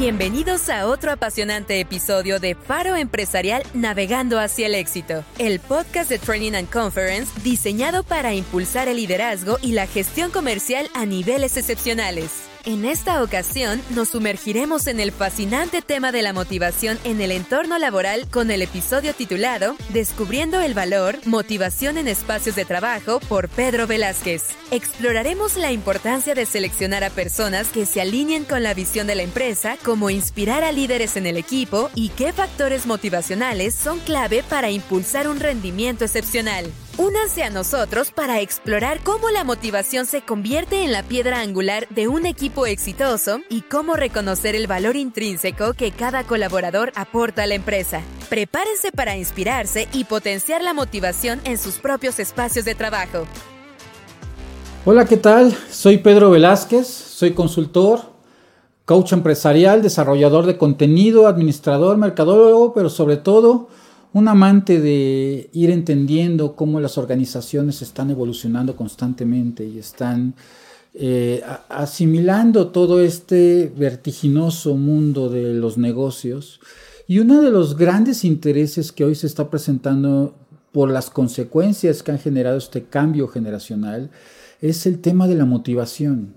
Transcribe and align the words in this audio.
Bienvenidos 0.00 0.70
a 0.70 0.86
otro 0.86 1.12
apasionante 1.12 1.78
episodio 1.78 2.40
de 2.40 2.54
Faro 2.54 2.96
Empresarial 2.96 3.62
Navegando 3.74 4.40
hacia 4.40 4.66
el 4.66 4.74
éxito, 4.74 5.24
el 5.36 5.60
podcast 5.60 6.08
de 6.08 6.18
Training 6.18 6.54
and 6.54 6.70
Conference 6.70 7.38
diseñado 7.42 8.02
para 8.02 8.32
impulsar 8.32 8.88
el 8.88 8.96
liderazgo 8.96 9.58
y 9.60 9.72
la 9.72 9.86
gestión 9.86 10.30
comercial 10.30 10.88
a 10.94 11.04
niveles 11.04 11.58
excepcionales. 11.58 12.48
En 12.66 12.84
esta 12.84 13.22
ocasión 13.22 13.80
nos 13.90 14.10
sumergiremos 14.10 14.86
en 14.86 15.00
el 15.00 15.12
fascinante 15.12 15.80
tema 15.80 16.12
de 16.12 16.20
la 16.20 16.34
motivación 16.34 16.98
en 17.04 17.22
el 17.22 17.30
entorno 17.30 17.78
laboral 17.78 18.28
con 18.30 18.50
el 18.50 18.60
episodio 18.60 19.14
titulado 19.14 19.76
Descubriendo 19.88 20.60
el 20.60 20.74
valor, 20.74 21.16
motivación 21.24 21.96
en 21.96 22.06
espacios 22.06 22.56
de 22.56 22.66
trabajo 22.66 23.18
por 23.20 23.48
Pedro 23.48 23.86
Velázquez. 23.86 24.42
Exploraremos 24.70 25.56
la 25.56 25.72
importancia 25.72 26.34
de 26.34 26.44
seleccionar 26.44 27.02
a 27.02 27.08
personas 27.08 27.68
que 27.68 27.86
se 27.86 28.02
alineen 28.02 28.44
con 28.44 28.62
la 28.62 28.74
visión 28.74 29.06
de 29.06 29.14
la 29.14 29.22
empresa, 29.22 29.78
como 29.82 30.10
inspirar 30.10 30.62
a 30.62 30.70
líderes 30.70 31.16
en 31.16 31.26
el 31.26 31.38
equipo 31.38 31.88
y 31.94 32.10
qué 32.10 32.30
factores 32.34 32.84
motivacionales 32.84 33.74
son 33.74 34.00
clave 34.00 34.42
para 34.42 34.70
impulsar 34.70 35.28
un 35.28 35.40
rendimiento 35.40 36.04
excepcional. 36.04 36.70
Únanse 36.98 37.42
a 37.44 37.50
nosotros 37.50 38.10
para 38.10 38.40
explorar 38.40 39.00
cómo 39.02 39.30
la 39.30 39.44
motivación 39.44 40.06
se 40.06 40.22
convierte 40.22 40.84
en 40.84 40.92
la 40.92 41.02
piedra 41.02 41.40
angular 41.40 41.88
de 41.88 42.08
un 42.08 42.26
equipo 42.26 42.66
exitoso 42.66 43.38
y 43.48 43.62
cómo 43.62 43.94
reconocer 43.94 44.54
el 44.54 44.66
valor 44.66 44.96
intrínseco 44.96 45.72
que 45.72 45.92
cada 45.92 46.24
colaborador 46.24 46.92
aporta 46.96 47.44
a 47.44 47.46
la 47.46 47.54
empresa. 47.54 48.02
Prepárense 48.28 48.92
para 48.92 49.16
inspirarse 49.16 49.88
y 49.92 50.04
potenciar 50.04 50.62
la 50.62 50.74
motivación 50.74 51.40
en 51.44 51.58
sus 51.58 51.74
propios 51.78 52.18
espacios 52.18 52.64
de 52.64 52.74
trabajo. 52.74 53.24
Hola, 54.84 55.06
¿qué 55.06 55.16
tal? 55.16 55.56
Soy 55.70 55.98
Pedro 55.98 56.30
Velázquez, 56.30 56.86
soy 56.86 57.32
consultor, 57.32 58.00
coach 58.84 59.12
empresarial, 59.12 59.80
desarrollador 59.80 60.44
de 60.44 60.58
contenido, 60.58 61.28
administrador, 61.28 61.96
mercadólogo, 61.96 62.74
pero 62.74 62.90
sobre 62.90 63.16
todo 63.16 63.68
un 64.12 64.28
amante 64.28 64.80
de 64.80 65.50
ir 65.52 65.70
entendiendo 65.70 66.56
cómo 66.56 66.80
las 66.80 66.98
organizaciones 66.98 67.82
están 67.82 68.10
evolucionando 68.10 68.74
constantemente 68.76 69.64
y 69.64 69.78
están 69.78 70.34
eh, 70.94 71.42
asimilando 71.68 72.68
todo 72.68 73.00
este 73.00 73.72
vertiginoso 73.76 74.76
mundo 74.76 75.28
de 75.28 75.54
los 75.54 75.78
negocios. 75.78 76.60
Y 77.06 77.20
uno 77.20 77.40
de 77.40 77.50
los 77.50 77.76
grandes 77.76 78.24
intereses 78.24 78.90
que 78.90 79.04
hoy 79.04 79.14
se 79.14 79.28
está 79.28 79.48
presentando 79.50 80.34
por 80.72 80.90
las 80.90 81.10
consecuencias 81.10 82.02
que 82.02 82.12
han 82.12 82.18
generado 82.18 82.58
este 82.58 82.84
cambio 82.84 83.28
generacional 83.28 84.10
es 84.60 84.86
el 84.86 85.00
tema 85.00 85.28
de 85.28 85.36
la 85.36 85.44
motivación. 85.44 86.34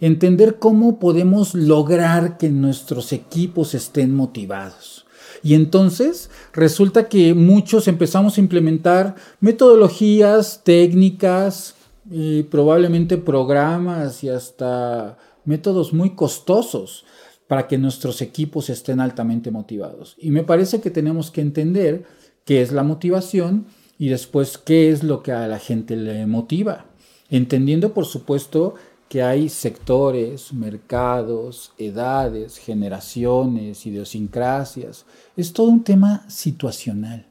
Entender 0.00 0.58
cómo 0.58 0.98
podemos 0.98 1.54
lograr 1.54 2.36
que 2.36 2.50
nuestros 2.50 3.12
equipos 3.12 3.74
estén 3.74 4.14
motivados. 4.14 5.05
Y 5.42 5.54
entonces 5.54 6.30
resulta 6.52 7.08
que 7.08 7.34
muchos 7.34 7.88
empezamos 7.88 8.36
a 8.36 8.40
implementar 8.40 9.14
metodologías, 9.40 10.62
técnicas, 10.64 11.76
y 12.10 12.44
probablemente 12.44 13.18
programas 13.18 14.22
y 14.22 14.28
hasta 14.28 15.18
métodos 15.44 15.92
muy 15.92 16.14
costosos 16.14 17.04
para 17.48 17.68
que 17.68 17.78
nuestros 17.78 18.22
equipos 18.22 18.70
estén 18.70 19.00
altamente 19.00 19.50
motivados. 19.50 20.16
Y 20.18 20.30
me 20.30 20.42
parece 20.42 20.80
que 20.80 20.90
tenemos 20.90 21.30
que 21.30 21.40
entender 21.40 22.04
qué 22.44 22.62
es 22.62 22.72
la 22.72 22.82
motivación 22.82 23.66
y 23.98 24.08
después 24.08 24.58
qué 24.58 24.90
es 24.90 25.02
lo 25.02 25.22
que 25.22 25.32
a 25.32 25.46
la 25.48 25.58
gente 25.58 25.96
le 25.96 26.26
motiva. 26.26 26.86
Entendiendo, 27.28 27.92
por 27.92 28.06
supuesto, 28.06 28.74
que 29.08 29.22
hay 29.22 29.48
sectores, 29.48 30.52
mercados, 30.52 31.72
edades, 31.78 32.58
generaciones, 32.58 33.86
idiosincrasias. 33.86 35.06
Es 35.36 35.52
todo 35.52 35.68
un 35.68 35.84
tema 35.84 36.24
situacional. 36.28 37.26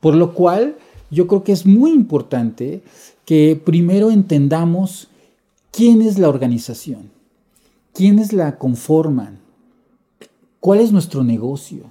Por 0.00 0.14
lo 0.14 0.34
cual, 0.34 0.76
yo 1.10 1.26
creo 1.26 1.44
que 1.44 1.52
es 1.52 1.64
muy 1.64 1.92
importante 1.92 2.82
que 3.24 3.60
primero 3.62 4.10
entendamos 4.10 5.08
quién 5.70 6.02
es 6.02 6.18
la 6.18 6.28
organización, 6.28 7.10
quiénes 7.94 8.32
la 8.32 8.58
conforman, 8.58 9.38
cuál 10.60 10.80
es 10.80 10.92
nuestro 10.92 11.24
negocio, 11.24 11.84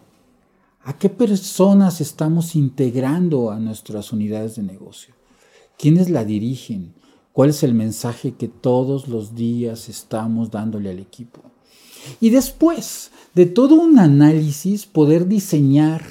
a 0.83 0.97
qué 0.97 1.09
personas 1.09 1.99
estamos 1.99 2.55
integrando 2.55 3.51
a 3.51 3.59
nuestras 3.59 4.13
unidades 4.13 4.55
de 4.55 4.63
negocio, 4.63 5.13
quiénes 5.77 6.09
la 6.09 6.23
dirigen, 6.23 6.93
¿Cuál 7.37 7.51
es 7.51 7.61
el 7.61 7.75
mensaje 7.75 8.31
que 8.31 8.47
todos 8.47 9.07
los 9.07 9.35
días 9.35 9.89
estamos 9.89 10.49
dándole 10.49 10.89
al 10.89 10.97
equipo? 10.97 11.41
Y 12.19 12.31
después 12.31 13.11
de 13.35 13.45
todo 13.45 13.75
un 13.75 13.99
análisis, 13.99 14.87
poder 14.87 15.27
diseñar 15.27 16.01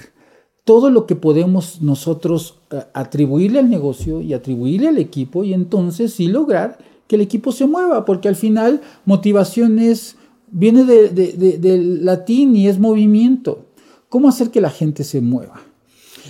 todo 0.63 0.89
lo 0.89 1.05
que 1.05 1.17
podemos 1.17 1.83
nosotros 1.83 2.61
eh, 2.71 2.81
atribuirle 2.95 3.59
al 3.59 3.69
negocio 3.69 4.21
y 4.21 4.35
atribuirle 4.35 4.87
al 4.87 4.99
equipo 4.99 5.43
y 5.43 5.53
entonces 5.53 6.13
sí 6.13 6.29
lograr 6.29 6.79
que 7.09 7.17
el 7.17 7.23
equipo 7.23 7.51
se 7.51 7.67
mueva, 7.67 8.05
porque 8.05 8.29
al 8.29 8.37
final 8.37 8.81
motivación 9.05 9.81
es, 9.81 10.15
viene 10.53 10.85
del 10.85 12.05
latín 12.05 12.55
y 12.55 12.69
es 12.69 12.79
movimiento. 12.79 13.67
¿Cómo 14.09 14.29
hacer 14.29 14.53
que 14.53 14.61
la 14.61 14.71
gente 14.71 15.03
se 15.03 15.21
mueva? 15.21 15.61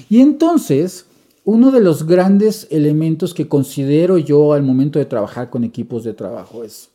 Y 0.08 0.22
entonces 0.22 1.04
uno 1.46 1.70
de 1.70 1.80
los 1.80 2.06
grandes 2.06 2.66
elementos 2.72 3.32
que 3.32 3.46
considero 3.46 4.18
yo 4.18 4.52
al 4.52 4.64
momento 4.64 4.98
de 4.98 5.04
trabajar 5.04 5.48
con 5.48 5.62
equipos 5.62 6.02
de 6.02 6.12
trabajo 6.12 6.64
es 6.64 6.88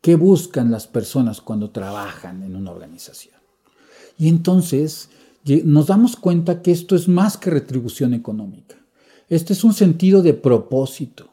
qué 0.00 0.14
buscan 0.14 0.70
las 0.70 0.86
personas 0.86 1.40
cuando 1.40 1.70
trabajan 1.70 2.44
en 2.44 2.54
una 2.54 2.70
organización. 2.70 3.34
Y 4.16 4.28
entonces 4.28 5.08
nos 5.64 5.88
damos 5.88 6.14
cuenta 6.14 6.62
que 6.62 6.70
esto 6.70 6.94
es 6.94 7.08
más 7.08 7.36
que 7.36 7.50
retribución 7.50 8.14
económica. 8.14 8.76
Este 9.28 9.52
es 9.52 9.64
un 9.64 9.74
sentido 9.74 10.22
de 10.22 10.34
propósito. 10.34 11.30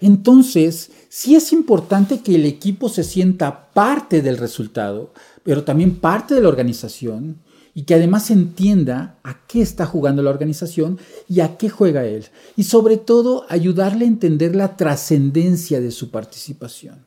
Entonces, 0.00 0.90
sí 1.10 1.36
es 1.36 1.52
importante 1.52 2.20
que 2.20 2.36
el 2.36 2.46
equipo 2.46 2.88
se 2.88 3.04
sienta 3.04 3.72
parte 3.74 4.22
del 4.22 4.38
resultado, 4.38 5.12
pero 5.42 5.64
también 5.64 5.96
parte 5.96 6.34
de 6.34 6.40
la 6.40 6.48
organización 6.48 7.40
y 7.76 7.82
que 7.82 7.94
además 7.94 8.30
entienda 8.30 9.18
a 9.22 9.46
qué 9.46 9.60
está 9.60 9.84
jugando 9.84 10.22
la 10.22 10.30
organización 10.30 10.98
y 11.28 11.40
a 11.40 11.58
qué 11.58 11.68
juega 11.68 12.06
él. 12.06 12.24
Y 12.56 12.62
sobre 12.62 12.96
todo 12.96 13.44
ayudarle 13.50 14.06
a 14.06 14.08
entender 14.08 14.56
la 14.56 14.78
trascendencia 14.78 15.78
de 15.78 15.90
su 15.90 16.10
participación. 16.10 17.04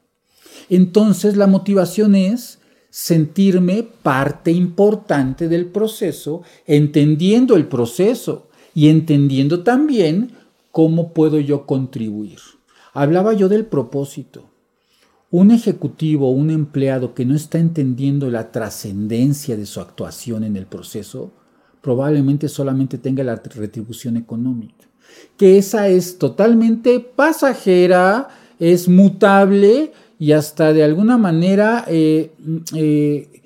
Entonces 0.69 1.37
la 1.37 1.47
motivación 1.47 2.13
es 2.13 2.59
sentirme 2.91 3.81
parte 3.81 4.51
importante 4.51 5.47
del 5.47 5.65
proceso, 5.65 6.43
entendiendo 6.67 7.55
el 7.55 7.67
proceso 7.67 8.49
y 8.75 8.89
entendiendo 8.89 9.63
también 9.63 10.33
cómo 10.71 11.13
puedo 11.13 11.39
yo 11.39 11.65
contribuir. 11.65 12.37
Hablaba 12.93 13.33
yo 13.33 13.49
del 13.49 13.65
propósito. 13.65 14.51
Un 15.31 15.51
ejecutivo 15.51 16.31
un 16.31 16.49
empleado 16.49 17.13
que 17.13 17.23
no 17.23 17.35
está 17.35 17.59
entendiendo 17.59 18.31
la 18.31 18.51
trascendencia 18.51 19.55
de 19.55 19.67
su 19.67 19.79
actuación 19.79 20.43
en 20.43 20.55
el 20.55 20.65
proceso, 20.65 21.31
probablemente 21.81 22.49
solamente 22.49 22.97
tenga 22.97 23.23
la 23.23 23.35
retribución 23.35 24.17
económica, 24.17 24.87
que 25.37 25.59
esa 25.59 25.87
es 25.87 26.17
totalmente 26.17 26.99
pasajera, 26.99 28.29
es 28.57 28.89
mutable 28.89 29.91
y 30.17 30.31
hasta 30.31 30.73
de 30.73 30.83
alguna 30.83 31.19
manera 31.19 31.85
eh, 31.87 32.31
eh, 32.73 33.41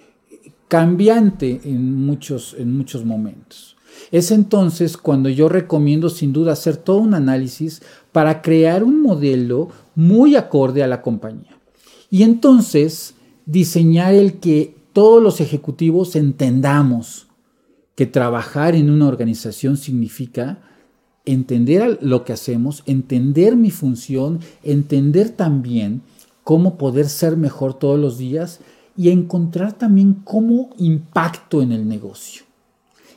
cambiante 0.69 1.59
en 1.65 2.05
muchos, 2.05 2.55
en 2.57 2.77
muchos 2.77 3.03
momentos. 3.03 3.75
Es 4.09 4.31
entonces 4.31 4.95
cuando 4.95 5.27
yo 5.27 5.49
recomiendo 5.49 6.09
sin 6.09 6.31
duda 6.31 6.53
hacer 6.53 6.77
todo 6.77 6.97
un 6.99 7.13
análisis 7.13 7.81
para 8.13 8.41
crear 8.41 8.85
un 8.85 9.01
modelo 9.01 9.67
muy 9.95 10.37
acorde 10.37 10.81
a 10.81 10.87
la 10.87 11.01
compañía. 11.01 11.52
Y 12.13 12.21
entonces 12.21 13.15
diseñar 13.47 14.13
el 14.13 14.33
que 14.33 14.77
todos 14.93 15.19
los 15.19 15.41
ejecutivos 15.41 16.15
entendamos 16.15 17.25
que 17.95 18.05
trabajar 18.05 18.75
en 18.75 18.91
una 18.91 19.07
organización 19.07 19.77
significa 19.77 20.61
entender 21.25 21.97
lo 22.03 22.23
que 22.23 22.33
hacemos, 22.33 22.83
entender 22.85 23.55
mi 23.55 23.71
función, 23.71 24.41
entender 24.61 25.31
también 25.31 26.03
cómo 26.43 26.77
poder 26.77 27.09
ser 27.09 27.35
mejor 27.35 27.79
todos 27.79 27.99
los 27.99 28.19
días 28.19 28.59
y 28.95 29.09
encontrar 29.09 29.73
también 29.73 30.13
cómo 30.23 30.69
impacto 30.77 31.63
en 31.63 31.71
el 31.71 31.87
negocio. 31.87 32.43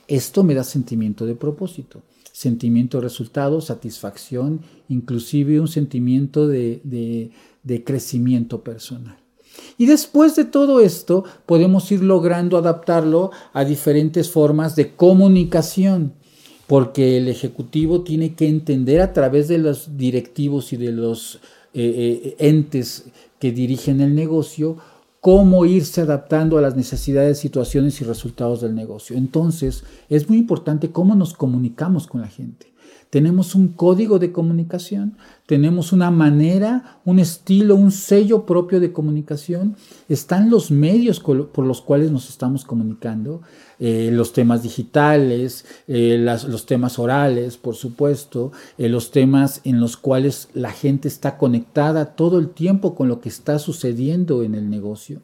Esto 0.07 0.43
me 0.43 0.55
da 0.55 0.63
sentimiento 0.63 1.27
de 1.27 1.35
propósito, 1.35 2.01
sentimiento 2.37 2.97
de 2.97 3.03
resultado, 3.03 3.61
satisfacción, 3.61 4.61
inclusive 4.89 5.59
un 5.59 5.67
sentimiento 5.67 6.47
de, 6.47 7.31
de 7.63 7.83
crecimiento 7.83 8.61
personal. 8.61 9.17
Y 9.79 9.87
después 9.87 10.35
de 10.35 10.45
todo 10.45 10.79
esto, 10.79 11.23
podemos 11.47 11.91
ir 11.91 12.03
logrando 12.03 12.55
adaptarlo 12.55 13.31
a 13.53 13.65
diferentes 13.65 14.29
formas 14.29 14.75
de 14.75 14.91
comunicación, 14.95 16.13
porque 16.67 17.17
el 17.17 17.27
ejecutivo 17.27 18.03
tiene 18.03 18.35
que 18.35 18.47
entender 18.47 19.01
a 19.01 19.13
través 19.13 19.47
de 19.47 19.57
los 19.57 19.97
directivos 19.97 20.73
y 20.73 20.77
de 20.77 20.91
los 20.91 21.39
eh, 21.73 22.21
eh, 22.23 22.35
entes 22.37 23.05
que 23.39 23.51
dirigen 23.51 23.99
el 23.99 24.13
negocio 24.13 24.77
cómo 25.27 25.65
irse 25.65 25.99
adaptando 25.99 26.57
a 26.57 26.61
las 26.61 26.77
necesidades, 26.77 27.37
situaciones 27.37 27.99
y 27.99 28.05
resultados 28.05 28.61
del 28.61 28.73
negocio. 28.73 29.17
Entonces, 29.17 29.83
es 30.07 30.29
muy 30.29 30.37
importante 30.37 30.89
cómo 30.93 31.15
nos 31.15 31.33
comunicamos 31.33 32.07
con 32.07 32.21
la 32.21 32.29
gente. 32.29 32.71
Tenemos 33.09 33.55
un 33.55 33.69
código 33.69 34.19
de 34.19 34.33
comunicación, 34.33 35.17
tenemos 35.45 35.93
una 35.93 36.11
manera, 36.11 36.99
un 37.05 37.19
estilo, 37.19 37.75
un 37.75 37.91
sello 37.91 38.45
propio 38.45 38.81
de 38.81 38.91
comunicación. 38.91 39.77
Están 40.09 40.49
los 40.49 40.71
medios 40.71 41.21
por 41.21 41.65
los 41.65 41.81
cuales 41.81 42.11
nos 42.11 42.29
estamos 42.29 42.65
comunicando, 42.65 43.41
eh, 43.79 44.09
los 44.11 44.33
temas 44.33 44.61
digitales, 44.61 45.65
eh, 45.87 46.17
los 46.19 46.65
temas 46.65 46.99
orales, 46.99 47.55
por 47.55 47.75
supuesto, 47.75 48.51
eh, 48.77 48.89
los 48.89 49.11
temas 49.11 49.61
en 49.63 49.79
los 49.79 49.95
cuales 49.95 50.49
la 50.53 50.71
gente 50.71 51.07
está 51.07 51.37
conectada 51.37 52.15
todo 52.15 52.39
el 52.39 52.49
tiempo 52.49 52.93
con 52.93 53.07
lo 53.07 53.21
que 53.21 53.29
está 53.29 53.57
sucediendo 53.57 54.43
en 54.43 54.53
el 54.53 54.69
negocio. 54.69 55.21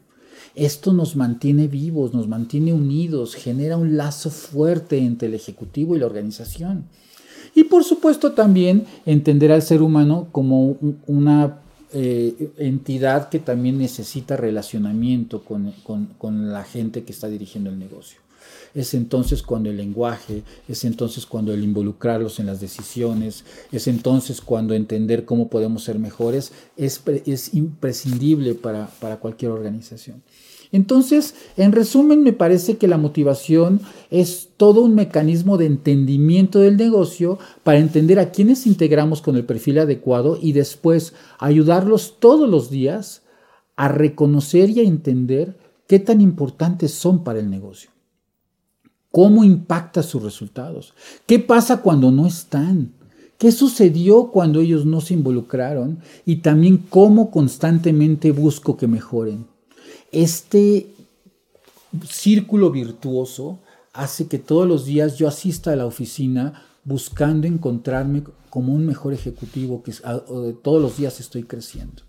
Esto 0.55 0.93
nos 0.93 1.17
mantiene 1.17 1.67
vivos, 1.67 2.13
nos 2.13 2.27
mantiene 2.29 2.73
unidos, 2.73 3.35
genera 3.35 3.75
un 3.75 3.97
lazo 3.97 4.29
fuerte 4.29 4.99
entre 4.99 5.27
el 5.27 5.33
ejecutivo 5.33 5.95
y 5.95 5.99
la 5.99 6.05
organización. 6.05 6.85
Y 7.55 7.65
por 7.65 7.83
supuesto 7.83 8.31
también 8.31 8.85
entender 9.05 9.51
al 9.51 9.61
ser 9.61 9.81
humano 9.81 10.27
como 10.31 10.77
una 11.07 11.59
eh, 11.95 12.49
entidad 12.57 13.29
que 13.29 13.37
también 13.37 13.77
necesita 13.77 14.35
relacionamiento 14.35 15.43
con, 15.43 16.51
la 16.51 16.63
gente 16.63 17.03
que 17.03 17.11
está 17.11 17.27
dirigiendo 17.27 17.69
el 17.69 17.77
negocio. 17.77 18.19
Es 18.73 18.95
entonces 18.95 19.43
cuando 19.43 19.69
el 19.69 19.77
lenguaje, 19.77 20.41
es 20.67 20.83
entonces 20.85 21.27
cuando 21.27 21.53
el 21.53 21.63
involucrarlos 21.63 22.39
en 22.39 22.47
las 22.47 22.59
decisiones, 22.59 23.45
es 23.71 23.87
entonces 23.87 24.41
cuando 24.41 24.73
entender 24.73 25.25
cómo 25.25 25.49
podemos 25.49 25.83
ser 25.83 25.99
mejores 25.99 26.51
es, 26.75 27.03
es 27.27 27.53
imprescindible 27.53 28.55
para, 28.55 28.87
para 28.99 29.17
cualquier 29.17 29.51
organización. 29.51 30.23
Entonces, 30.73 31.35
en 31.55 31.71
resumen, 31.71 32.23
me 32.23 32.33
parece 32.33 32.77
que 32.77 32.87
la 32.87 32.97
motivación 32.97 33.79
es 34.09 34.49
todo 34.57 34.81
un 34.81 34.95
mecanismo 34.95 35.57
de 35.59 35.67
entendimiento 35.67 36.59
del 36.59 36.77
negocio 36.77 37.37
para 37.61 37.77
entender 37.77 38.17
a 38.17 38.31
quienes 38.31 38.65
integramos 38.65 39.21
con 39.21 39.35
el 39.35 39.45
perfil 39.45 39.77
adecuado 39.77 40.39
y 40.41 40.53
después 40.53 41.13
ayudarlos 41.37 42.15
todos 42.19 42.49
los 42.49 42.71
días 42.71 43.21
a 43.75 43.87
reconocer 43.87 44.71
y 44.71 44.79
a 44.79 44.83
entender 44.83 45.59
qué 45.87 45.99
tan 45.99 46.21
importantes 46.21 46.91
son 46.91 47.23
para 47.23 47.37
el 47.37 47.51
negocio. 47.51 47.91
¿Cómo 49.11 49.43
impacta 49.43 50.01
sus 50.01 50.23
resultados? 50.23 50.95
¿Qué 51.27 51.37
pasa 51.37 51.83
cuando 51.83 52.09
no 52.09 52.25
están? 52.25 52.93
¿Qué 53.37 53.51
sucedió 53.51 54.31
cuando 54.31 54.59
ellos 54.59 54.87
no 54.87 55.01
se 55.01 55.13
involucraron? 55.13 55.99
Y 56.25 56.37
también 56.37 56.77
cómo 56.89 57.29
constantemente 57.29 58.31
busco 58.31 58.75
que 58.75 58.87
mejoren 58.87 59.52
este 60.13 60.93
círculo 62.07 62.71
virtuoso 62.71 63.59
hace 63.91 64.27
que 64.27 64.39
todos 64.39 64.67
los 64.67 64.85
días 64.85 65.17
yo 65.17 65.27
asista 65.27 65.71
a 65.71 65.75
la 65.75 65.85
oficina 65.85 66.63
buscando 66.83 67.47
encontrarme 67.47 68.23
como 68.49 68.73
un 68.73 68.85
mejor 68.85 69.13
ejecutivo, 69.13 69.83
que 69.83 69.93
todos 70.61 70.81
los 70.81 70.97
días 70.97 71.19
estoy 71.19 71.43
creciendo. 71.43 72.03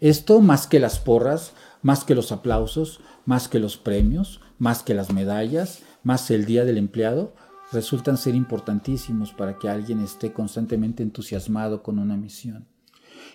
Esto 0.00 0.40
más 0.40 0.66
que 0.66 0.80
las 0.80 0.98
porras, 0.98 1.52
más 1.82 2.04
que 2.04 2.14
los 2.14 2.32
aplausos, 2.32 3.00
más 3.24 3.48
que 3.48 3.58
los 3.58 3.76
premios, 3.76 4.40
más 4.58 4.82
que 4.82 4.94
las 4.94 5.12
medallas, 5.12 5.80
más 6.02 6.30
el 6.30 6.44
día 6.44 6.64
del 6.64 6.78
empleado, 6.78 7.34
resultan 7.72 8.18
ser 8.18 8.34
importantísimos 8.34 9.32
para 9.32 9.58
que 9.58 9.68
alguien 9.68 10.00
esté 10.00 10.32
constantemente 10.32 11.02
entusiasmado 11.02 11.82
con 11.82 11.98
una 11.98 12.16
misión. 12.16 12.66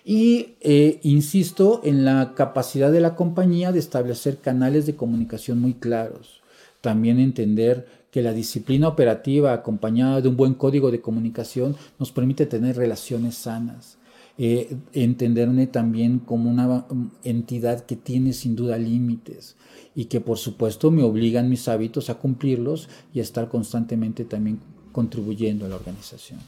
Y 0.04 0.54
eh, 0.60 1.00
insisto 1.02 1.80
en 1.84 2.04
la 2.04 2.34
capacidad 2.34 2.90
de 2.90 3.00
la 3.00 3.14
compañía 3.14 3.72
de 3.72 3.78
establecer 3.78 4.38
canales 4.38 4.86
de 4.86 4.96
comunicación 4.96 5.60
muy 5.60 5.74
claros. 5.74 6.40
También 6.80 7.18
entender 7.18 7.86
que 8.10 8.22
la 8.22 8.32
disciplina 8.32 8.88
operativa 8.88 9.52
acompañada 9.52 10.20
de 10.20 10.28
un 10.28 10.36
buen 10.36 10.54
código 10.54 10.90
de 10.90 11.00
comunicación 11.00 11.76
nos 11.98 12.12
permite 12.12 12.46
tener 12.46 12.76
relaciones 12.76 13.34
sanas. 13.36 13.98
Eh, 14.40 14.76
entenderme 14.92 15.66
también 15.66 16.20
como 16.20 16.48
una 16.48 16.86
entidad 17.24 17.84
que 17.84 17.96
tiene 17.96 18.32
sin 18.32 18.54
duda 18.54 18.78
límites 18.78 19.56
y 19.96 20.04
que 20.04 20.20
por 20.20 20.38
supuesto 20.38 20.92
me 20.92 21.02
obligan 21.02 21.50
mis 21.50 21.66
hábitos 21.66 22.08
a 22.08 22.14
cumplirlos 22.14 22.88
y 23.12 23.18
a 23.18 23.22
estar 23.22 23.48
constantemente 23.48 24.24
también 24.24 24.60
contribuyendo 24.92 25.66
a 25.66 25.68
la 25.68 25.74
organización. 25.74 26.38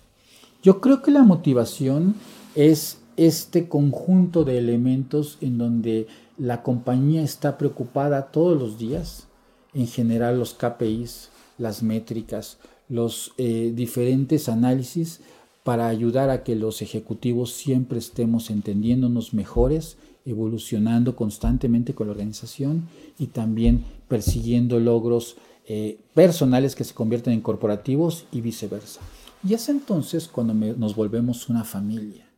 Yo 0.63 0.81
creo 0.81 1.03
que 1.03 1.11
la 1.11 1.25
motivación 1.25 2.15
es 2.55 3.00
este 3.17 3.69
conjunto 3.69 4.45
de 4.45 4.59
elementos 4.59 5.39
en 5.41 5.59
donde 5.59 6.07
la 6.39 6.63
compañía 6.63 7.23
está 7.23 7.59
preocupada 7.59 8.31
todos 8.31 8.59
los 8.59 8.79
días 8.79 9.27
en 9.75 9.87
general 9.87 10.39
los 10.39 10.55
KPIs, 10.55 11.31
las 11.59 11.83
métricas, 11.83 12.59
los 12.89 13.33
eh, 13.39 13.73
diferentes 13.75 14.49
análisis 14.49 15.21
para 15.63 15.89
ayudar 15.89 16.31
a 16.31 16.43
que 16.43 16.57
los 16.57 16.83
ejecutivos 16.83 17.53
siempre 17.53 17.99
estemos 17.99 18.51
entendiéndonos 18.51 19.35
mejores, 19.35 19.97
evolucionando 20.25 21.15
constantemente 21.15 21.95
con 21.95 22.07
la 22.07 22.13
organización 22.13 22.89
y 23.19 23.27
también 23.27 23.85
persiguiendo 24.09 24.81
logros 24.81 25.37
eh, 25.67 25.99
personales 26.15 26.75
que 26.75 26.85
se 26.85 26.95
convierten 26.95 27.35
en 27.35 27.43
corporativos 27.43 28.25
y 28.33 28.41
viceversa. 28.41 29.01
Y 29.47 29.55
es 29.55 29.69
entonces 29.69 30.27
cuando 30.27 30.55
nos 30.55 30.97
volvemos 30.97 31.49
una 31.49 31.65
familia 31.65 32.30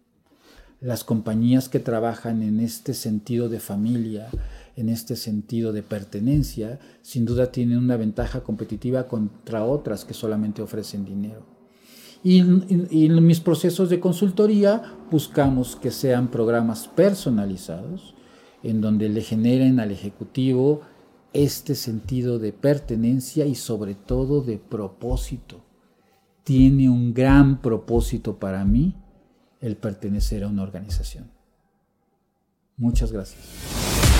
las 0.82 1.04
compañías 1.04 1.68
que 1.68 1.78
trabajan 1.78 2.42
en 2.42 2.58
este 2.58 2.92
sentido 2.92 3.48
de 3.48 3.60
familia, 3.60 4.28
en 4.76 4.88
este 4.88 5.14
sentido 5.14 5.72
de 5.72 5.84
pertenencia, 5.84 6.80
sin 7.02 7.24
duda 7.24 7.52
tienen 7.52 7.78
una 7.78 7.96
ventaja 7.96 8.42
competitiva 8.42 9.06
contra 9.06 9.64
otras 9.64 10.04
que 10.04 10.12
solamente 10.12 10.60
ofrecen 10.60 11.04
dinero. 11.04 11.46
Y, 12.24 12.40
en 12.40 13.26
mis 13.26 13.40
procesos 13.40 13.90
de 13.90 14.00
consultoría 14.00 14.96
buscamos 15.10 15.76
que 15.76 15.92
sean 15.92 16.28
programas 16.28 16.88
personalizados, 16.88 18.14
en 18.64 18.80
donde 18.80 19.08
le 19.08 19.22
generen 19.22 19.78
al 19.78 19.92
ejecutivo 19.92 20.82
este 21.32 21.76
sentido 21.76 22.38
de 22.38 22.52
pertenencia 22.52 23.46
y 23.46 23.54
sobre 23.54 23.94
todo 23.94 24.42
de 24.42 24.58
propósito. 24.58 25.64
Tiene 26.44 26.90
un 26.90 27.14
gran 27.14 27.60
propósito 27.60 28.38
para 28.38 28.64
mí 28.64 28.96
el 29.62 29.76
pertenecer 29.76 30.44
a 30.44 30.48
una 30.48 30.62
organización. 30.62 31.30
Muchas 32.76 33.12
gracias. 33.12 34.11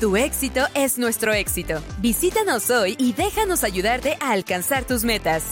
tu 0.00 0.16
éxito 0.16 0.60
es 0.74 0.98
nuestro 0.98 1.32
éxito. 1.32 1.80
Visítanos 1.98 2.70
hoy 2.70 2.96
y 2.98 3.12
déjanos 3.12 3.62
ayudarte 3.64 4.18
a 4.20 4.32
alcanzar 4.32 4.84
tus 4.84 5.04
metas. 5.04 5.44